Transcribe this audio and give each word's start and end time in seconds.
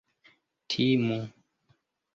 timu 0.69 1.17